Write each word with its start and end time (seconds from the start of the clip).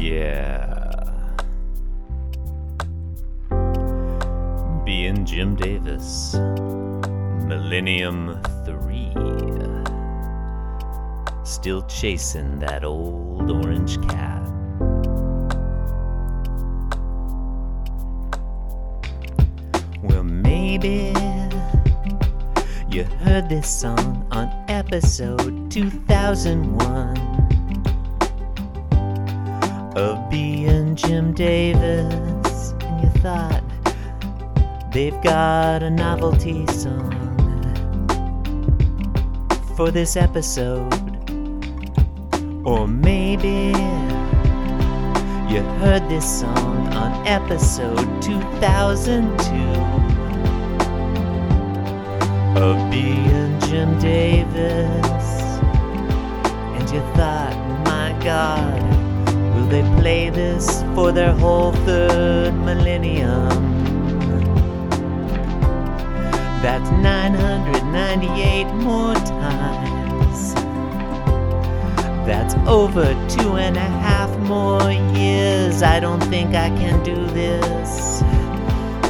Yeah. 0.00 1.04
Being 4.82 5.26
Jim 5.26 5.56
Davis. 5.56 6.34
Millennium 7.44 8.40
3. 8.64 9.12
Still 11.44 11.82
chasing 11.82 12.58
that 12.60 12.82
old 12.82 13.50
orange 13.50 14.00
cat. 14.08 14.42
Well, 20.02 20.22
maybe 20.24 21.12
you 22.90 23.04
heard 23.04 23.50
this 23.50 23.68
song 23.68 24.26
on 24.30 24.50
episode 24.68 25.70
2001 25.70 27.29
Jim 31.10 31.32
Davis, 31.32 32.72
and 32.82 33.02
you 33.02 33.08
thought 33.20 33.64
they've 34.92 35.20
got 35.24 35.82
a 35.82 35.90
novelty 35.90 36.64
song 36.68 37.10
for 39.76 39.90
this 39.90 40.16
episode. 40.16 40.94
Or 42.64 42.86
maybe 42.86 43.72
you 45.52 45.62
heard 45.82 46.08
this 46.08 46.42
song 46.42 46.94
on 46.94 47.26
episode 47.26 48.22
2002 48.22 49.42
of 52.56 52.88
being 52.88 53.58
Jim 53.62 53.98
Davis. 53.98 55.28
And 56.78 56.88
you 56.88 57.00
thought, 57.16 57.56
my 57.84 58.16
God, 58.22 58.99
they 59.70 59.82
play 60.00 60.30
this 60.30 60.82
for 60.96 61.12
their 61.12 61.32
whole 61.32 61.70
third 61.86 62.52
millennium? 62.54 63.48
That's 66.60 66.90
998 66.90 68.64
more 68.82 69.14
times. 69.14 70.54
That's 72.26 72.54
over 72.66 73.14
two 73.28 73.56
and 73.58 73.76
a 73.76 73.90
half 74.06 74.36
more 74.40 74.90
years. 75.16 75.82
I 75.82 76.00
don't 76.00 76.22
think 76.24 76.56
I 76.56 76.70
can 76.70 77.02
do 77.04 77.14
this. 77.26 78.22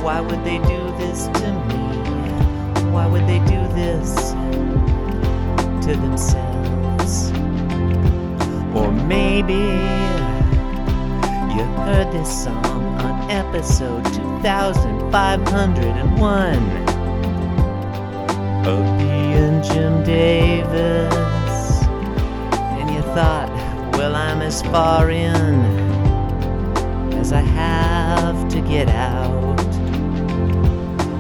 Why 0.02 0.20
would 0.20 0.44
they 0.44 0.58
do 0.58 0.80
this 0.98 1.26
to 1.26 1.52
me? 1.68 2.90
Why 2.92 3.06
would 3.06 3.26
they 3.26 3.38
do 3.40 3.66
this 3.74 4.32
to 5.86 5.96
themselves? 5.96 7.30
Or 8.76 8.92
maybe 8.92 10.19
you 11.60 11.66
heard 11.84 12.08
this 12.10 12.44
song 12.44 12.82
on 13.02 13.30
episode 13.30 14.02
2501 14.14 16.56
of 18.66 18.98
being 18.98 19.62
Jim 19.62 20.02
Davis. 20.02 21.14
And 22.80 22.88
you 22.88 23.02
thought, 23.12 23.50
well, 23.92 24.16
I'm 24.16 24.40
as 24.40 24.62
far 24.62 25.10
in 25.10 25.60
as 27.12 27.34
I 27.34 27.42
have 27.42 28.48
to 28.48 28.62
get 28.62 28.88
out. 28.88 29.60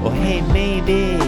Or 0.02 0.10
hey, 0.10 0.40
maybe 0.54 1.18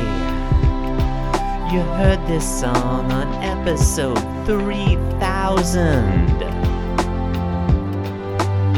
you 1.71 1.83
heard 2.01 2.27
this 2.27 2.47
song 2.61 3.13
on 3.13 3.29
episode 3.43 4.25
3000 4.47 6.32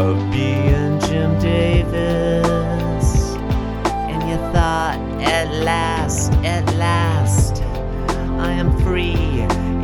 of 0.01 0.17
being 0.33 0.99
Jim 1.01 1.39
Davis. 1.39 3.35
And 3.87 4.29
you 4.29 4.37
thought, 4.53 4.99
at 5.21 5.49
last, 5.63 6.33
at 6.45 6.65
last, 6.75 7.63
I 8.41 8.51
am 8.51 8.77
free. 8.83 9.15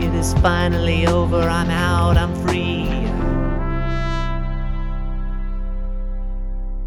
It 0.04 0.12
is 0.15 0.34
finally 0.34 1.06
over. 1.06 1.41
I'm 1.41 1.71
out. 1.71 2.16
I'm 2.16 2.34
free. 2.47 2.88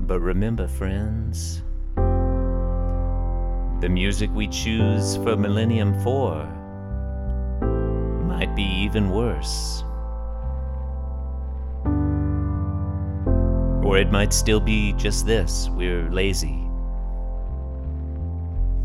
But 0.05 0.19
remember, 0.19 0.67
friends, 0.67 1.61
the 3.81 3.89
music 3.89 4.29
we 4.33 4.49
choose 4.49 5.15
for 5.17 5.37
Millennium 5.37 5.97
4 6.01 6.45
might 8.27 8.53
be 8.53 8.63
even 8.63 9.11
worse. 9.11 9.85
Or 13.93 13.99
it 13.99 14.09
might 14.09 14.33
still 14.33 14.59
be 14.59 14.93
just 14.93 15.27
this 15.27 15.69
we're 15.69 16.09
lazy. 16.09 16.59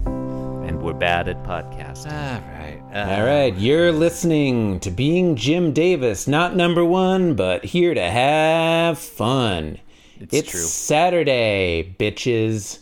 And 0.04 0.82
we're 0.82 0.92
bad 0.92 1.28
at 1.28 1.42
podcasting. 1.44 2.12
All 2.12 2.42
right. 2.52 2.82
Uh, 2.92 3.14
all 3.16 3.24
right, 3.24 3.56
you're 3.56 3.91
listening 3.91 4.80
to 4.80 4.91
Being 4.91 5.34
Jim 5.34 5.72
Davis, 5.72 6.28
not 6.28 6.54
number 6.56 6.84
one, 6.84 7.36
but 7.36 7.64
here 7.64 7.94
to 7.94 8.02
have 8.02 8.98
fun. 8.98 9.78
It's 10.20 10.50
true. 10.50 10.60
Saturday, 10.60 11.96
bitches. 11.98 12.80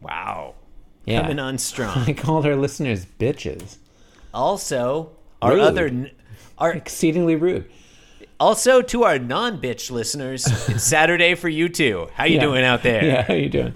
Wow. 0.00 0.54
Yeah. 1.04 1.20
Coming 1.20 1.40
on 1.40 1.58
strong. 1.58 1.98
I 2.06 2.14
called 2.14 2.46
our 2.46 2.56
listeners 2.56 3.04
bitches. 3.04 3.76
Also, 4.32 5.10
our 5.42 5.56
Rude. 5.56 5.60
other 5.60 5.86
n- 5.88 6.10
our 6.56 6.72
Exceedingly 6.72 7.36
rude. 7.36 7.70
Also 8.40 8.82
to 8.82 9.04
our 9.04 9.18
non-bitch 9.18 9.90
listeners, 9.90 10.46
it's 10.68 10.82
Saturday 10.94 11.34
for 11.36 11.48
you 11.48 11.68
too. 11.68 12.08
How 12.14 12.24
you 12.24 12.36
Yeah. 12.36 12.40
doing 12.40 12.64
out 12.64 12.82
there? 12.82 13.04
Yeah, 13.04 13.22
how 13.22 13.34
you 13.34 13.48
doing? 13.48 13.74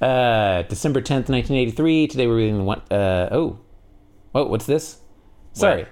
Uh, 0.00 0.62
December 0.62 1.00
10th, 1.02 1.28
1983. 1.28 2.06
Today 2.08 2.26
we're 2.26 2.36
reading 2.36 2.64
one. 2.64 2.80
Uh, 2.90 3.28
oh. 3.30 3.58
Oh, 4.34 4.46
what's 4.46 4.66
this? 4.66 4.98
Sorry. 5.52 5.86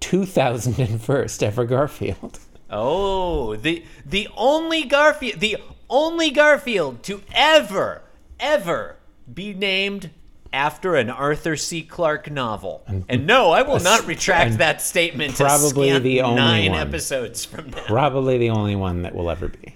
2001st 0.00 1.42
ever 1.42 1.64
Garfield. 1.64 2.38
Oh, 2.70 3.54
the 3.56 3.84
the 4.04 4.28
only 4.36 4.82
Garfield, 4.84 5.38
the 5.40 5.56
only 5.88 6.30
Garfield 6.30 7.02
to 7.04 7.22
ever 7.32 8.02
ever 8.40 8.96
be 9.32 9.54
named 9.54 10.10
after 10.52 10.96
an 10.96 11.10
Arthur 11.10 11.56
C. 11.56 11.82
Clarke 11.82 12.30
novel. 12.30 12.84
And 13.08 13.26
no, 13.26 13.50
I 13.50 13.62
will 13.62 13.80
not 13.80 14.06
retract 14.06 14.52
and 14.52 14.60
that 14.60 14.80
statement. 14.82 15.36
probably 15.36 15.90
a 15.90 16.00
the 16.00 16.20
only 16.22 16.36
nine 16.36 16.70
one. 16.72 16.80
episodes 16.80 17.44
from 17.44 17.70
now. 17.70 17.82
Probably 17.86 18.38
the 18.38 18.50
only 18.50 18.76
one 18.76 19.02
that 19.02 19.14
will 19.14 19.30
ever 19.30 19.48
be. 19.48 19.74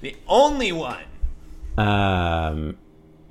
The 0.00 0.16
only 0.28 0.72
one. 0.72 1.04
Um, 1.76 2.76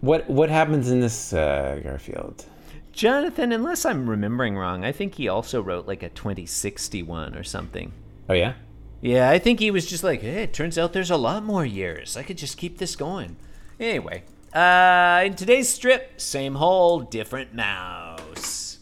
what 0.02 0.30
what 0.30 0.50
happens 0.50 0.90
in 0.90 1.00
this 1.00 1.34
uh, 1.34 1.80
Garfield? 1.84 2.46
Jonathan, 2.94 3.52
unless 3.52 3.86
I'm 3.86 4.10
remembering 4.10 4.58
wrong, 4.58 4.84
I 4.84 4.92
think 4.92 5.16
he 5.16 5.28
also 5.28 5.62
wrote 5.62 5.86
like 5.88 6.02
a 6.02 6.10
2061 6.10 7.36
or 7.36 7.44
something. 7.44 7.92
Oh 8.30 8.34
yeah, 8.34 8.54
Yeah, 9.02 9.30
I 9.30 9.38
think 9.38 9.60
he 9.60 9.70
was 9.70 9.86
just 9.86 10.04
like, 10.04 10.22
hey, 10.22 10.44
it 10.44 10.54
turns 10.54 10.78
out 10.78 10.94
there's 10.94 11.12
a 11.12 11.18
lot 11.18 11.44
more 11.44 11.66
years. 11.66 12.18
I 12.18 12.24
could 12.24 12.38
just 12.38 12.58
keep 12.58 12.80
this 12.80 12.96
going. 12.96 13.36
Anyway, 13.80 14.24
uh, 14.54 15.24
in 15.26 15.36
today's 15.36 15.70
strip, 15.70 16.20
same 16.20 16.56
hole, 16.56 17.02
different 17.02 17.54
mouse. 17.54 18.80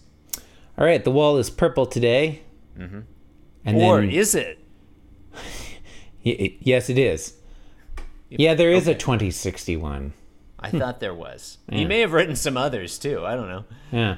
all 0.78 0.86
right. 0.86 1.04
The 1.04 1.12
wall 1.12 1.38
is 1.38 1.50
purple 1.50 1.86
today. 1.86 2.44
Mm-hmm. 2.78 3.02
And 3.66 3.78
or 3.78 4.02
then, 4.02 4.10
is 4.10 4.36
it? 4.36 4.60
yes, 6.24 6.90
it 6.90 6.98
is. 6.98 7.34
Yeah, 8.30 8.54
there 8.54 8.72
is 8.72 8.88
a 8.88 8.96
2061. 8.96 10.14
I 10.60 10.70
thought 10.72 11.00
there 11.00 11.14
was. 11.14 11.58
He 11.70 11.86
may 11.86 12.00
have 12.00 12.14
written 12.14 12.36
some 12.36 12.58
others 12.58 12.98
too. 12.98 13.26
I 13.26 13.36
don't 13.36 13.50
know. 13.50 13.66
Yeah. 13.92 14.18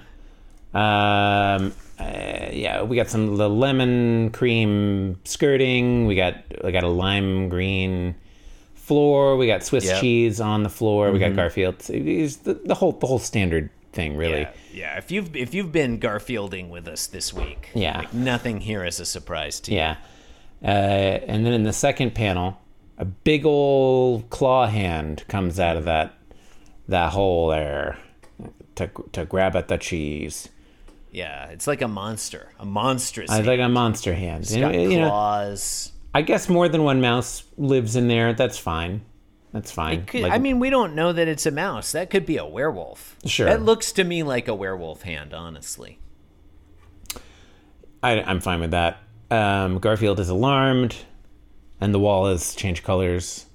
Um. 0.74 1.74
uh, 2.00 2.50
yeah, 2.52 2.84
we 2.84 2.96
got 2.96 3.10
some 3.10 3.38
the 3.38 3.50
lemon 3.50 4.32
cream 4.32 5.20
skirting. 5.24 6.06
We 6.06 6.16
got 6.16 6.36
we 6.64 6.72
got 6.72 6.84
a 6.84 6.90
lime 6.90 7.50
green 7.50 8.16
floor. 8.88 9.36
We 9.38 9.48
got 9.48 9.64
Swiss 9.64 9.86
Yep. 9.86 10.02
cheese 10.02 10.40
on 10.42 10.64
the 10.64 10.70
floor. 10.70 11.12
We 11.12 11.20
got 11.20 11.36
Garfield. 11.36 11.76
It's 11.90 12.38
the, 12.38 12.54
the 12.56 12.76
whole 12.76 12.94
the 12.94 13.08
whole 13.08 13.20
standard 13.20 13.70
thing, 13.92 14.16
really. 14.18 14.42
Yeah, 14.42 14.52
yeah. 14.74 14.98
If 14.98 15.12
you've 15.12 15.36
if 15.36 15.54
you've 15.54 15.72
been 15.72 16.00
Garfielding 16.00 16.70
with 16.70 16.88
us 16.88 17.08
this 17.08 17.34
week, 17.34 17.70
Yeah. 17.76 18.00
like, 18.00 18.14
nothing 18.14 18.62
here 18.62 18.84
is 18.86 19.00
a 19.00 19.06
surprise 19.06 19.60
to 19.62 19.72
you. 19.72 19.78
Yeah. 19.78 19.98
Uh, 20.64 20.68
and 20.68 21.46
then 21.46 21.54
in 21.54 21.64
the 21.64 21.74
second 21.74 22.16
panel, 22.16 22.60
a 22.98 23.06
big 23.06 23.46
old 23.46 24.30
claw 24.30 24.66
hand 24.68 25.24
comes 25.28 25.60
out 25.60 25.78
of 25.78 25.86
that 25.86 26.14
that 26.88 27.12
hole 27.12 27.50
there 27.50 27.98
to 28.76 28.90
to 29.12 29.26
grab 29.26 29.56
at 29.56 29.68
the 29.68 29.78
cheese. 29.78 30.50
Yeah, 31.12 31.48
it's 31.50 31.68
like 31.68 31.82
a 31.82 31.88
monster, 31.88 32.50
a 32.60 32.66
monstrous. 32.66 33.30
I 33.32 33.42
like 33.42 33.60
a 33.60 33.70
monster 33.70 34.14
hand. 34.14 34.44
It's 34.44 34.54
You 34.54 34.62
got 34.62 34.74
know, 34.74 34.80
you 34.82 35.00
know, 35.00 35.10
claws. 35.10 35.92
I 36.14 36.22
guess 36.22 36.50
more 36.50 36.68
than 36.70 36.84
one 36.84 37.00
mouse 37.02 37.44
lives 37.58 37.96
in 37.96 38.08
there. 38.08 38.34
That's 38.34 38.58
fine. 38.58 39.02
That's 39.54 39.72
fine. 39.72 40.06
Could, 40.06 40.22
Like- 40.24 40.34
I 40.34 40.38
mean, 40.40 40.60
we 40.60 40.70
don't 40.70 40.96
know 40.96 41.14
that 41.14 41.28
it's 41.28 41.46
a 41.46 41.52
mouse. 41.52 41.92
That 41.92 42.10
could 42.10 42.26
be 42.26 42.38
a 42.38 42.46
werewolf. 42.46 43.16
Sure. 43.26 43.46
That 43.46 43.62
looks 43.62 43.92
to 43.94 44.04
me 44.04 44.24
like 44.24 44.48
a 44.48 44.56
werewolf 44.56 45.04
hand, 45.04 45.34
honestly. 45.34 46.00
I, 48.04 48.22
I'm 48.22 48.40
fine 48.40 48.60
with 48.60 48.72
that. 48.72 48.98
Um, 49.32 49.80
Garfield 49.80 50.20
is 50.20 50.30
alarmed. 50.30 50.96
and 51.82 51.94
the 51.94 52.00
wall 52.00 52.28
has 52.30 52.56
changed 52.56 52.84
colors. 52.84 53.46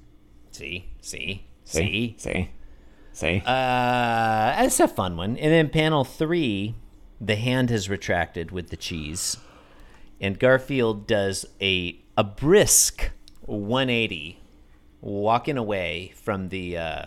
See, 0.51 0.87
see, 1.01 1.47
See, 1.65 1.81
see. 1.85 2.15
see, 2.19 2.51
see. 3.13 3.43
Uh, 3.45 3.45
that's 3.47 4.79
a 4.81 4.87
fun 4.89 5.17
one. 5.17 5.37
And 5.39 5.53
then 5.53 5.71
panel 5.71 6.05
three, 6.05 6.75
the 7.21 7.37
hand 7.37 7.71
has 7.71 7.89
retracted 7.89 8.51
with 8.51 8.69
the 8.71 8.77
cheese, 8.77 9.37
and 10.21 10.39
Garfield 10.39 11.07
does 11.07 11.47
a 11.61 11.99
a 12.17 12.25
brisk 12.25 13.11
180, 13.43 14.41
walking 15.01 15.57
away 15.57 16.13
from 16.17 16.49
the 16.49 16.77
uh, 16.77 17.05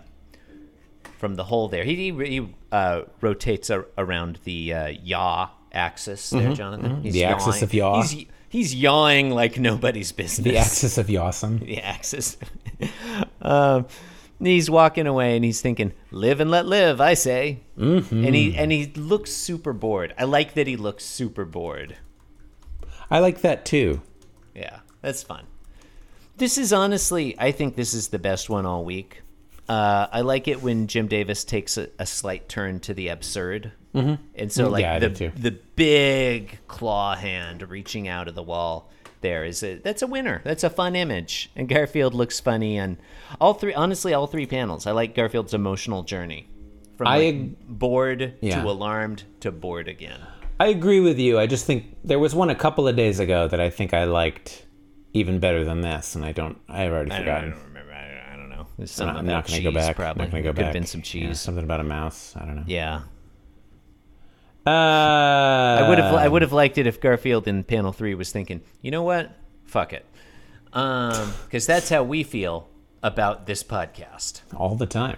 from 1.17 1.35
the 1.35 1.45
hole 1.45 1.67
there. 1.67 1.83
He 1.83 2.11
he, 2.11 2.25
he 2.25 2.47
uh, 2.71 3.03
rotates 3.21 3.69
a, 3.69 3.85
around 3.97 4.39
the 4.43 4.73
uh, 4.73 4.87
yaw 4.87 5.49
axis 5.71 6.29
there, 6.29 6.53
Jonathan. 6.53 6.97
Mm-hmm, 6.97 7.09
The 7.09 7.25
axis 7.25 7.61
of 7.61 7.73
yaw. 7.73 8.01
He's, 8.01 8.25
he's 8.49 8.75
yawing 8.75 9.31
like 9.31 9.59
nobody's 9.59 10.11
business 10.11 10.43
the 10.43 10.57
axis 10.57 10.97
of 10.97 11.07
Yawsome. 11.07 11.59
the 11.65 11.81
axis. 11.81 12.37
um, 13.41 13.85
he's 14.39 14.69
walking 14.69 15.07
away 15.07 15.35
and 15.35 15.45
he's 15.45 15.61
thinking, 15.61 15.93
"Live 16.11 16.39
and 16.39 16.49
let 16.49 16.65
live," 16.65 16.99
I 17.01 17.13
say. 17.13 17.61
Mm-hmm. 17.77 18.25
And 18.25 18.35
he 18.35 18.55
and 18.55 18.71
he 18.71 18.87
looks 18.95 19.31
super 19.31 19.73
bored. 19.73 20.13
I 20.17 20.23
like 20.23 20.53
that 20.55 20.67
he 20.67 20.77
looks 20.77 21.05
super 21.05 21.45
bored. 21.45 21.97
I 23.11 23.19
like 23.19 23.41
that 23.41 23.65
too. 23.65 24.01
That's 25.05 25.21
fun. 25.21 25.45
This 26.37 26.57
is 26.57 26.73
honestly, 26.73 27.35
I 27.37 27.51
think 27.51 27.75
this 27.75 27.93
is 27.93 28.07
the 28.07 28.17
best 28.17 28.49
one 28.49 28.65
all 28.65 28.83
week. 28.83 29.21
Uh, 29.69 30.07
I 30.11 30.21
like 30.21 30.47
it 30.47 30.63
when 30.63 30.87
Jim 30.87 31.07
Davis 31.07 31.43
takes 31.43 31.77
a, 31.77 31.89
a 31.99 32.07
slight 32.07 32.49
turn 32.49 32.79
to 32.81 32.93
the 32.95 33.09
absurd, 33.09 33.71
mm-hmm. 33.93 34.15
and 34.33 34.51
so 34.51 34.67
like 34.67 34.81
Yeah, 34.81 34.97
the 34.97 35.31
the 35.35 35.51
big 35.75 36.57
claw 36.67 37.15
hand 37.15 37.69
reaching 37.69 38.07
out 38.07 38.27
of 38.27 38.33
the 38.33 38.41
wall. 38.41 38.89
There 39.21 39.45
is 39.45 39.61
a 39.61 39.75
that's 39.75 40.01
a 40.01 40.07
winner. 40.07 40.41
That's 40.43 40.63
a 40.63 40.71
fun 40.71 40.95
image, 40.95 41.51
and 41.55 41.69
Garfield 41.69 42.15
looks 42.15 42.39
funny 42.39 42.79
on 42.79 42.97
all 43.39 43.53
three. 43.53 43.75
Honestly, 43.75 44.13
all 44.15 44.25
three 44.25 44.47
panels. 44.47 44.87
I 44.87 44.91
like 44.91 45.13
Garfield's 45.13 45.53
emotional 45.53 46.01
journey 46.01 46.47
from 46.97 47.07
I 47.07 47.17
like, 47.17 47.27
ag- 47.35 47.67
bored 47.67 48.33
Yeah. 48.41 48.63
to 48.63 48.69
alarmed 48.69 49.23
to 49.41 49.51
bored 49.51 49.87
again. 49.87 50.19
I 50.59 50.67
agree 50.67 50.99
with 50.99 51.19
you. 51.19 51.37
I 51.37 51.47
just 51.47 51.65
think 51.65 51.97
there 52.03 52.19
was 52.19 52.33
one 52.33 52.49
a 52.49 52.55
couple 52.55 52.87
of 52.87 52.95
days 52.95 53.19
ago 53.19 53.47
that 53.47 53.59
I 53.59 53.69
think 53.69 53.93
I 53.93 54.05
liked 54.05 54.65
even 55.15 55.39
better 55.39 55.63
than 55.65 55.81
this, 55.81 56.15
and 56.15 56.23
I 56.23 56.31
don't. 56.31 56.57
I've 56.69 56.91
already 56.91 57.11
I 57.11 57.19
don't, 57.23 57.27
I 57.29 57.41
don't 57.41 57.63
remember. 57.63 57.91
I, 57.93 58.33
I 58.33 58.35
don't 58.35 58.49
know. 58.49 58.67
There's 58.77 58.91
I'm 58.99 59.07
something 59.07 59.13
not, 59.13 59.19
I'm 59.19 59.25
not 59.25 59.47
going 59.47 59.55
cheese, 59.57 59.65
to 59.65 59.71
go 59.71 59.71
back. 59.71 59.95
Probably 59.95 60.23
I'm 60.23 60.27
not 60.27 60.31
going 60.31 60.43
to 60.43 60.49
go 60.49 60.53
Could 60.53 60.55
back. 60.57 60.65
have 60.65 60.73
been 60.73 60.85
some 60.85 60.99
Yeah, 60.99 61.03
cheese. 61.05 61.39
something 61.39 61.63
about 61.63 61.79
a 61.79 61.83
mouse. 61.83 62.35
I 62.35 62.45
don't 62.45 62.55
know. 62.57 62.63
yeah. 62.67 63.01
Uh, 64.67 64.69
I 64.69 65.89
would 65.89 65.99
have 65.99 66.13
I 66.15 66.27
would 66.27 66.41
have 66.41 66.51
liked 66.53 66.77
it 66.79 66.87
if 66.87 66.99
Garfield 66.99 67.47
in 67.47 67.63
panel 67.63 67.91
three 67.93 68.15
was 68.15 68.31
thinking, 68.31 68.61
you 68.81 68.89
know 68.89 69.03
what, 69.03 69.31
fuck 69.65 69.93
it, 69.93 70.05
because 70.71 71.67
that's 71.67 71.89
how 71.89 72.01
we 72.01 72.23
feel 72.23 72.67
about 73.03 73.45
this 73.45 73.63
podcast. 73.63 74.41
all 74.55 74.73
the 74.75 74.87
time. 74.87 75.17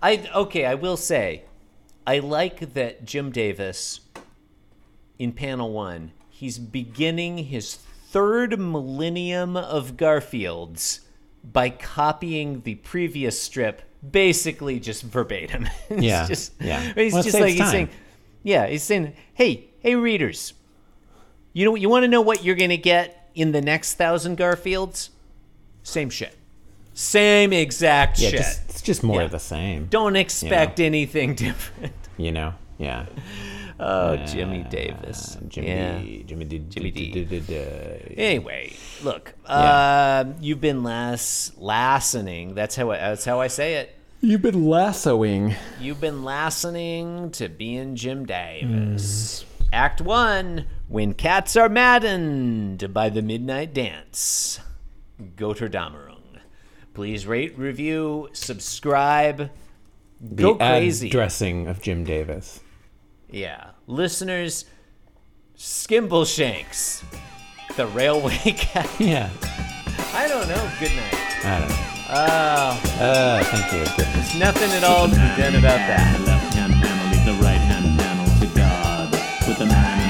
I 0.00 0.24
okay, 0.32 0.66
I 0.66 0.74
will 0.76 0.96
say, 0.96 1.42
I 2.06 2.20
like 2.20 2.74
that 2.74 3.04
Jim 3.04 3.32
Davis 3.32 4.02
in 5.18 5.32
panel 5.32 5.72
one. 5.72 6.12
He's 6.28 6.58
beginning 6.60 7.38
his 7.38 7.74
third 8.10 8.58
millennium 8.58 9.56
of 9.56 9.96
Garfields 9.96 11.00
by 11.44 11.70
copying 11.70 12.62
the 12.62 12.74
previous 12.76 13.40
strip, 13.40 13.82
basically 14.08 14.80
just 14.80 15.02
verbatim. 15.02 15.68
It's 15.90 16.02
Yeah, 16.02 16.26
just, 16.26 16.52
yeah. 16.60 16.92
He's 16.94 17.12
Well, 17.12 17.22
just 17.22 17.38
like 17.38 17.54
he's 17.54 17.70
saying, 17.70 17.88
yeah, 18.42 18.66
he's 18.66 18.82
saying, 18.82 19.14
hey, 19.34 19.66
hey, 19.80 19.94
readers, 19.94 20.54
you 21.52 21.64
know, 21.64 21.74
you 21.74 21.88
want 21.88 22.04
to 22.04 22.08
know 22.08 22.20
what 22.20 22.44
you're 22.44 22.56
gonna 22.56 22.76
get 22.76 23.30
in 23.34 23.52
the 23.52 23.60
next 23.62 23.94
thousand 23.94 24.36
Garfields? 24.38 25.10
Same 25.82 26.10
shit. 26.10 26.36
Same 26.94 27.52
exact 27.52 28.18
Yeah, 28.18 28.30
shit. 28.30 28.38
just, 28.40 28.60
it's 28.70 28.82
just 28.82 29.02
more 29.02 29.20
Yeah. 29.20 29.26
of 29.26 29.30
the 29.30 29.38
same. 29.38 29.86
Don't 29.86 30.16
expect 30.16 30.80
anything 30.80 31.34
different. 31.46 31.92
You 32.16 32.32
know? 32.32 32.54
Yeah. 32.78 33.06
Oh, 33.82 34.16
Jimmy 34.26 34.62
Davis. 34.68 35.38
Jimmy 35.48 35.68
yeah. 35.68 35.98
D. 35.98 36.24
Jimmy 36.26 36.44
D. 36.44 36.58
Jimmy 36.68 36.90
D. 36.90 37.10
D- 37.12 37.24
D- 37.24 37.40
D- 37.40 38.14
Anyway, 38.16 38.72
look, 39.02 39.32
Yeah. 39.48 39.54
uh, 39.54 40.24
you've 40.40 40.60
been 40.60 40.82
las 40.82 41.50
lassening. 41.58 42.54
That's 42.54 42.76
how 42.76 42.90
I, 42.90 42.98
that's 42.98 43.24
how 43.24 43.40
I 43.40 43.46
say 43.46 43.76
it. 43.76 43.96
You've 44.20 44.42
been 44.42 44.66
lassoing. 44.68 45.54
You've 45.80 46.00
been 46.00 46.22
lassening 46.24 47.32
to 47.32 47.48
being 47.48 47.96
Jim 47.96 48.26
Davis. 48.26 49.44
Mm. 49.44 49.68
Act 49.72 50.00
one: 50.02 50.66
When 50.88 51.14
cats 51.14 51.56
are 51.56 51.70
maddened 51.70 52.92
by 52.92 53.08
the 53.08 53.22
midnight 53.22 53.72
dance. 53.72 54.60
Götterdämmerung. 55.36 56.16
Please 56.92 57.26
rate, 57.26 57.56
review, 57.58 58.28
subscribe. 58.34 59.50
The 60.20 60.34
Go 60.42 60.54
crazy. 60.56 61.08
dressing 61.08 61.66
of 61.66 61.80
Jim 61.80 62.04
Davis. 62.04 62.60
Yeah. 63.30 63.69
Listeners, 63.90 64.66
Skimbleshanks, 65.58 67.02
the 67.76 67.86
railway 67.88 68.36
cat. 68.56 68.88
Yeah. 69.00 69.28
I 70.14 70.28
don't 70.28 70.46
know. 70.48 70.70
Good 70.78 70.92
night. 70.94 71.44
I 71.44 71.58
don't 71.58 71.68
know. 71.68 71.86
Oh, 72.12 72.80
Uh, 73.02 73.44
thank 73.44 73.72
you. 73.72 73.84
Goodness. 73.96 74.34
nothing 74.38 74.70
at 74.72 74.84
all 74.84 75.06
to 75.08 75.12
be 75.12 75.18
done 75.42 75.56
about 75.56 75.78
that. 75.90 76.18
The 76.18 76.24
left 76.26 76.54
hand 76.54 76.72
panel, 76.74 77.06
leave 77.10 77.24
the 77.26 77.42
right 77.44 77.58
hand 77.58 77.98
panel 77.98 78.26
to 78.40 78.46
God. 78.56 79.10
With 79.48 79.58
the 79.58 79.66
man 79.66 80.09